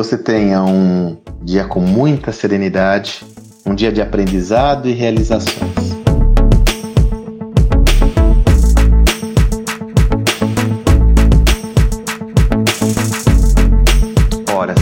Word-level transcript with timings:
você 0.00 0.16
tenha 0.16 0.64
um 0.64 1.18
dia 1.42 1.64
com 1.64 1.78
muita 1.78 2.32
serenidade, 2.32 3.22
um 3.66 3.74
dia 3.74 3.92
de 3.92 4.00
aprendizado 4.00 4.88
e 4.88 4.92
realizações. 4.92 5.60
Horas. 14.52 14.78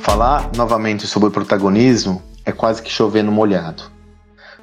Falar 0.00 0.50
novamente 0.56 1.06
sobre 1.06 1.28
o 1.28 1.32
protagonismo 1.32 2.20
é 2.44 2.50
quase 2.50 2.82
que 2.82 2.90
chover 2.90 3.22
no 3.22 3.30
molhado. 3.30 3.84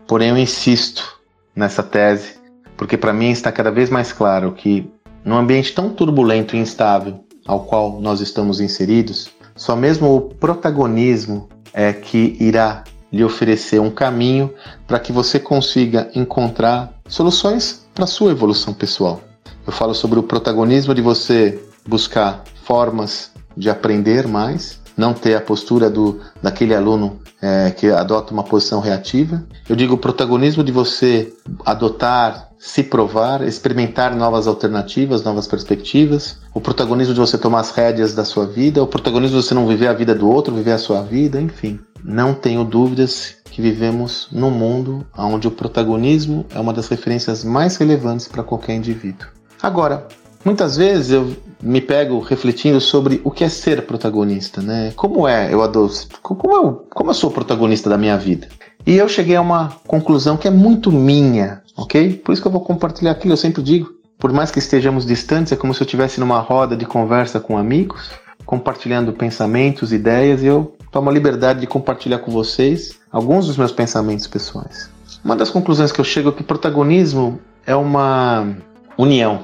Porém, 0.05 0.29
eu 0.29 0.37
insisto 0.37 1.19
nessa 1.55 1.81
tese, 1.81 2.33
porque 2.75 2.97
para 2.97 3.13
mim 3.13 3.31
está 3.31 3.49
cada 3.49 3.71
vez 3.71 3.89
mais 3.89 4.11
claro 4.11 4.51
que, 4.51 4.91
num 5.23 5.37
ambiente 5.37 5.73
tão 5.73 5.89
turbulento 5.89 6.57
e 6.57 6.59
instável 6.59 7.23
ao 7.49 7.61
qual 7.61 7.99
nós 7.99 8.21
estamos 8.21 8.61
inseridos, 8.61 9.27
só 9.55 9.75
mesmo 9.75 10.15
o 10.15 10.21
protagonismo 10.21 11.49
é 11.73 11.91
que 11.91 12.37
irá 12.39 12.83
lhe 13.11 13.23
oferecer 13.23 13.81
um 13.81 13.89
caminho 13.89 14.53
para 14.85 14.99
que 14.99 15.11
você 15.11 15.39
consiga 15.39 16.11
encontrar 16.13 16.93
soluções 17.07 17.87
para 17.95 18.05
sua 18.05 18.29
evolução 18.29 18.71
pessoal. 18.71 19.19
Eu 19.65 19.73
falo 19.73 19.95
sobre 19.95 20.19
o 20.19 20.23
protagonismo 20.23 20.93
de 20.93 21.01
você 21.01 21.59
buscar 21.87 22.43
formas 22.65 23.31
de 23.57 23.67
aprender 23.67 24.27
mais, 24.27 24.79
não 24.99 25.13
ter 25.13 25.33
a 25.33 25.41
postura 25.41 25.89
do, 25.89 26.19
daquele 26.43 26.75
aluno 26.75 27.19
é, 27.41 27.71
que 27.71 27.87
adota 27.87 28.33
uma 28.33 28.43
posição 28.43 28.81
reativa. 28.81 29.41
Eu 29.67 29.75
digo 29.75 29.95
o 29.95 29.97
protagonismo 29.97 30.61
de 30.61 30.73
você 30.73 31.33
adotar, 31.65 32.49
se 32.59 32.83
provar, 32.83 33.41
experimentar 33.47 34.13
novas 34.13 34.45
alternativas, 34.45 35.23
novas 35.23 35.47
perspectivas. 35.47 36.37
O 36.53 36.59
protagonismo 36.59 37.13
de 37.13 37.19
você 37.21 37.37
tomar 37.37 37.61
as 37.61 37.71
rédeas 37.71 38.13
da 38.13 38.25
sua 38.25 38.45
vida. 38.45 38.83
O 38.83 38.87
protagonismo 38.87 39.39
de 39.39 39.47
você 39.47 39.53
não 39.53 39.65
viver 39.65 39.87
a 39.87 39.93
vida 39.93 40.13
do 40.13 40.29
outro, 40.29 40.53
viver 40.53 40.73
a 40.73 40.77
sua 40.77 41.01
vida, 41.01 41.39
enfim. 41.39 41.79
Não 42.03 42.33
tenho 42.33 42.65
dúvidas 42.65 43.35
que 43.49 43.61
vivemos 43.61 44.27
num 44.33 44.51
mundo 44.51 45.07
onde 45.17 45.47
o 45.47 45.51
protagonismo 45.51 46.45
é 46.53 46.59
uma 46.59 46.73
das 46.73 46.89
referências 46.89 47.45
mais 47.45 47.77
relevantes 47.77 48.27
para 48.27 48.43
qualquer 48.43 48.75
indivíduo. 48.75 49.27
Agora, 49.61 50.07
muitas 50.43 50.77
vezes 50.77 51.11
eu 51.11 51.35
me 51.61 51.81
pego 51.81 52.19
refletindo 52.19 52.79
sobre 52.79 53.21
o 53.23 53.31
que 53.31 53.43
é 53.43 53.49
ser 53.49 53.85
protagonista, 53.85 54.61
né? 54.61 54.93
Como 54.95 55.27
é 55.27 55.53
eu 55.53 55.61
adoro, 55.61 55.91
como 56.21 56.55
eu, 56.55 56.87
como 56.89 57.09
eu 57.09 57.13
sou 57.13 57.31
protagonista 57.31 57.89
da 57.89 57.97
minha 57.97 58.17
vida? 58.17 58.47
E 58.85 58.95
eu 58.95 59.09
cheguei 59.09 59.35
a 59.35 59.41
uma 59.41 59.73
conclusão 59.85 60.37
que 60.37 60.47
é 60.47 60.51
muito 60.51 60.91
minha, 60.91 61.61
ok? 61.75 62.13
Por 62.13 62.31
isso 62.31 62.41
que 62.41 62.47
eu 62.47 62.51
vou 62.51 62.61
compartilhar 62.61 63.11
aquilo. 63.11 63.33
Eu 63.33 63.37
sempre 63.37 63.61
digo, 63.61 63.93
por 64.17 64.31
mais 64.31 64.51
que 64.51 64.59
estejamos 64.59 65.05
distantes, 65.05 65.51
é 65.51 65.55
como 65.55 65.73
se 65.73 65.81
eu 65.81 65.85
estivesse 65.85 66.19
numa 66.19 66.39
roda 66.39 66.75
de 66.75 66.85
conversa 66.85 67.39
com 67.39 67.57
amigos, 67.57 68.09
compartilhando 68.45 69.13
pensamentos, 69.13 69.91
ideias, 69.91 70.41
e 70.41 70.47
eu 70.47 70.75
tomo 70.91 71.09
a 71.09 71.13
liberdade 71.13 71.59
de 71.59 71.67
compartilhar 71.67 72.19
com 72.19 72.31
vocês 72.31 72.97
alguns 73.11 73.47
dos 73.47 73.57
meus 73.57 73.71
pensamentos 73.71 74.27
pessoais. 74.27 74.89
Uma 75.23 75.35
das 75.35 75.49
conclusões 75.49 75.91
que 75.91 75.99
eu 75.99 76.05
chego 76.05 76.29
é 76.29 76.31
que 76.31 76.43
protagonismo 76.43 77.39
é 77.65 77.75
uma 77.75 78.47
união. 78.97 79.41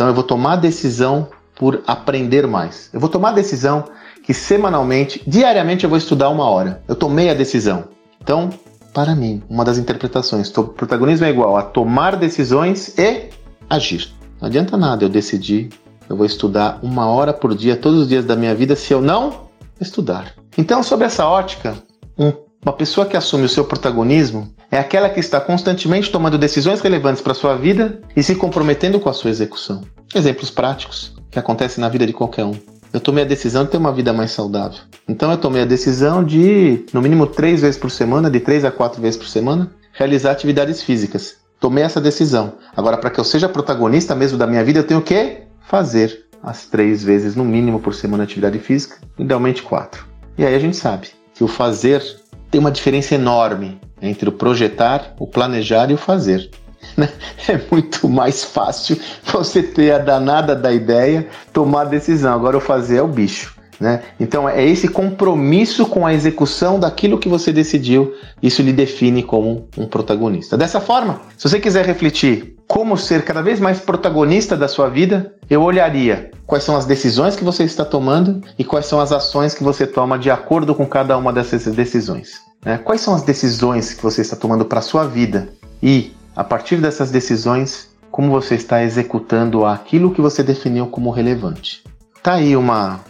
Então 0.00 0.08
eu 0.08 0.14
vou 0.14 0.24
tomar 0.24 0.56
decisão 0.56 1.28
por 1.54 1.82
aprender 1.86 2.46
mais. 2.46 2.88
Eu 2.90 2.98
vou 2.98 3.10
tomar 3.10 3.32
decisão 3.32 3.84
que 4.24 4.32
semanalmente, 4.32 5.22
diariamente 5.26 5.84
eu 5.84 5.90
vou 5.90 5.98
estudar 5.98 6.30
uma 6.30 6.48
hora. 6.48 6.82
Eu 6.88 6.94
tomei 6.94 7.28
a 7.28 7.34
decisão. 7.34 7.84
Então, 8.18 8.48
para 8.94 9.14
mim, 9.14 9.42
uma 9.46 9.62
das 9.62 9.76
interpretações, 9.76 10.48
protagonismo 10.48 11.26
é 11.26 11.28
igual 11.28 11.54
a 11.54 11.62
tomar 11.62 12.16
decisões 12.16 12.96
e 12.96 13.28
agir. 13.68 14.10
Não 14.40 14.48
adianta 14.48 14.74
nada 14.74 15.04
eu 15.04 15.08
decidir, 15.10 15.68
eu 16.08 16.16
vou 16.16 16.24
estudar 16.24 16.78
uma 16.82 17.06
hora 17.06 17.34
por 17.34 17.54
dia, 17.54 17.76
todos 17.76 18.00
os 18.00 18.08
dias 18.08 18.24
da 18.24 18.34
minha 18.34 18.54
vida, 18.54 18.74
se 18.74 18.94
eu 18.94 19.02
não 19.02 19.50
estudar. 19.78 20.32
Então, 20.56 20.82
sob 20.82 21.04
essa 21.04 21.26
ótica, 21.26 21.74
um, 22.18 22.32
uma 22.64 22.72
pessoa 22.72 23.06
que 23.06 23.18
assume 23.18 23.44
o 23.44 23.50
seu 23.50 23.66
protagonismo 23.66 24.50
é 24.70 24.78
aquela 24.78 25.08
que 25.08 25.18
está 25.18 25.40
constantemente 25.40 26.10
tomando 26.10 26.38
decisões 26.38 26.80
relevantes 26.80 27.20
para 27.20 27.34
sua 27.34 27.56
vida 27.56 28.00
e 28.14 28.22
se 28.22 28.34
comprometendo 28.36 29.00
com 29.00 29.08
a 29.08 29.12
sua 29.12 29.30
execução. 29.30 29.82
Exemplos 30.14 30.50
práticos 30.50 31.14
que 31.30 31.38
acontece 31.38 31.80
na 31.80 31.88
vida 31.88 32.04
de 32.04 32.12
qualquer 32.12 32.44
um. 32.44 32.54
Eu 32.92 32.98
tomei 32.98 33.22
a 33.22 33.26
decisão 33.26 33.64
de 33.64 33.70
ter 33.70 33.76
uma 33.76 33.92
vida 33.92 34.12
mais 34.12 34.32
saudável. 34.32 34.80
Então 35.08 35.30
eu 35.30 35.38
tomei 35.38 35.62
a 35.62 35.64
decisão 35.66 36.24
de, 36.24 36.84
no 36.92 37.00
mínimo 37.00 37.26
três 37.26 37.60
vezes 37.60 37.78
por 37.78 37.90
semana, 37.90 38.28
de 38.28 38.40
três 38.40 38.64
a 38.64 38.72
quatro 38.72 39.00
vezes 39.00 39.16
por 39.16 39.28
semana, 39.28 39.70
realizar 39.92 40.32
atividades 40.32 40.82
físicas. 40.82 41.36
Tomei 41.60 41.84
essa 41.84 42.00
decisão. 42.00 42.54
Agora, 42.76 42.96
para 42.96 43.10
que 43.10 43.20
eu 43.20 43.24
seja 43.24 43.48
protagonista 43.48 44.14
mesmo 44.14 44.36
da 44.36 44.46
minha 44.46 44.64
vida, 44.64 44.80
eu 44.80 44.86
tenho 44.86 45.00
que 45.00 45.42
fazer 45.60 46.26
as 46.42 46.66
três 46.66 47.04
vezes 47.04 47.36
no 47.36 47.44
mínimo 47.44 47.78
por 47.78 47.94
semana 47.94 48.24
atividade 48.24 48.58
física, 48.58 48.96
idealmente 49.16 49.62
quatro. 49.62 50.06
E 50.36 50.44
aí 50.44 50.54
a 50.54 50.58
gente 50.58 50.76
sabe 50.76 51.08
que 51.34 51.44
o 51.44 51.48
fazer 51.48 52.02
tem 52.50 52.60
uma 52.60 52.72
diferença 52.72 53.14
enorme 53.14 53.80
entre 54.02 54.28
o 54.28 54.32
projetar, 54.32 55.14
o 55.20 55.26
planejar 55.26 55.90
e 55.90 55.94
o 55.94 55.98
fazer. 55.98 56.50
Né? 56.96 57.08
É 57.48 57.60
muito 57.70 58.08
mais 58.08 58.44
fácil 58.44 58.98
você 59.24 59.62
ter 59.62 59.92
a 59.92 59.98
danada 59.98 60.54
da 60.54 60.72
ideia, 60.72 61.26
tomar 61.52 61.82
a 61.82 61.84
decisão. 61.84 62.34
Agora 62.34 62.56
o 62.56 62.60
fazer 62.60 62.98
é 62.98 63.02
o 63.02 63.08
bicho. 63.08 63.54
Né? 63.80 64.02
Então 64.20 64.46
é 64.46 64.62
esse 64.62 64.88
compromisso 64.88 65.86
com 65.86 66.06
a 66.06 66.12
execução 66.12 66.78
daquilo 66.78 67.18
que 67.18 67.30
você 67.30 67.50
decidiu, 67.50 68.14
isso 68.42 68.60
lhe 68.60 68.74
define 68.74 69.22
como 69.22 69.68
um 69.76 69.86
protagonista. 69.86 70.56
Dessa 70.56 70.80
forma, 70.80 71.22
se 71.38 71.48
você 71.48 71.58
quiser 71.58 71.86
refletir 71.86 72.56
como 72.68 72.96
ser 72.98 73.24
cada 73.24 73.40
vez 73.40 73.58
mais 73.58 73.80
protagonista 73.80 74.54
da 74.54 74.68
sua 74.68 74.90
vida, 74.90 75.34
eu 75.48 75.62
olharia 75.62 76.30
quais 76.46 76.62
são 76.62 76.76
as 76.76 76.84
decisões 76.84 77.34
que 77.34 77.42
você 77.42 77.64
está 77.64 77.84
tomando 77.84 78.42
e 78.58 78.64
quais 78.64 78.84
são 78.84 79.00
as 79.00 79.12
ações 79.12 79.54
que 79.54 79.64
você 79.64 79.86
toma 79.86 80.18
de 80.18 80.30
acordo 80.30 80.74
com 80.74 80.86
cada 80.86 81.16
uma 81.16 81.32
dessas 81.32 81.64
decisões. 81.64 82.42
Né? 82.62 82.76
Quais 82.76 83.00
são 83.00 83.14
as 83.14 83.22
decisões 83.22 83.94
que 83.94 84.02
você 84.02 84.20
está 84.20 84.36
tomando 84.36 84.66
para 84.66 84.80
a 84.80 84.82
sua 84.82 85.04
vida 85.04 85.48
e 85.82 86.12
a 86.34 86.44
partir 86.44 86.76
dessas 86.76 87.10
decisões, 87.10 87.90
como 88.10 88.30
você 88.30 88.54
está 88.54 88.82
executando 88.82 89.64
aquilo 89.64 90.12
que 90.12 90.20
você 90.20 90.42
definiu 90.42 90.86
como 90.86 91.10
relevante. 91.10 91.82
Tá 92.22 92.34
aí 92.34 92.56
uma, 92.56 93.00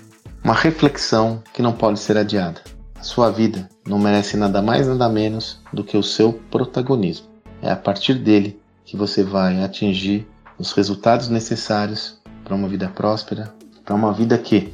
uma 0.43 0.55
reflexão 0.55 1.43
que 1.53 1.63
não 1.63 1.73
pode 1.73 1.99
ser 1.99 2.17
adiada. 2.17 2.61
A 2.99 3.03
sua 3.03 3.31
vida 3.31 3.69
não 3.87 3.99
merece 3.99 4.37
nada 4.37 4.61
mais, 4.61 4.87
nada 4.87 5.09
menos 5.09 5.61
do 5.73 5.83
que 5.83 5.97
o 5.97 6.03
seu 6.03 6.35
protagonismo. 6.51 7.27
É 7.63 7.71
a 7.71 7.77
partir 7.77 8.15
dele 8.15 8.61
que 8.85 8.97
você 8.97 9.23
vai 9.23 9.63
atingir 9.63 10.27
os 10.59 10.73
resultados 10.73 11.29
necessários 11.29 12.21
para 12.45 12.55
uma 12.55 12.69
vida 12.69 12.89
próspera, 12.89 13.55
para 13.85 13.95
uma 13.95 14.13
vida 14.13 14.37
que, 14.37 14.73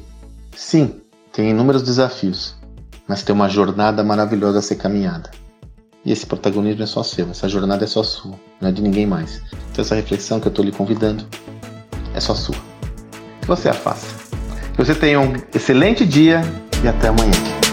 sim, 0.55 0.99
tem 1.31 1.51
inúmeros 1.51 1.81
desafios, 1.81 2.55
mas 3.07 3.23
tem 3.23 3.33
uma 3.33 3.47
jornada 3.47 4.03
maravilhosa 4.03 4.59
a 4.59 4.61
ser 4.61 4.75
caminhada. 4.75 5.31
E 6.07 6.11
esse 6.13 6.25
protagonismo 6.25 6.83
é 6.83 6.85
só 6.85 7.03
seu, 7.03 7.29
essa 7.29 7.49
jornada 7.49 7.83
é 7.83 7.87
só 7.87 8.01
sua, 8.01 8.39
não 8.61 8.69
é 8.69 8.71
de 8.71 8.81
ninguém 8.81 9.05
mais. 9.05 9.41
Então 9.73 9.83
essa 9.83 9.93
reflexão 9.93 10.39
que 10.39 10.47
eu 10.47 10.49
estou 10.49 10.63
lhe 10.63 10.71
convidando 10.71 11.27
é 12.13 12.19
só 12.21 12.33
sua. 12.33 12.55
Que 13.41 13.47
você 13.47 13.67
a 13.67 13.73
faça. 13.73 14.07
Que 14.73 14.77
você 14.81 14.95
tenha 14.95 15.19
um 15.19 15.33
excelente 15.53 16.05
dia 16.05 16.39
e 16.81 16.87
até 16.87 17.09
amanhã. 17.09 17.66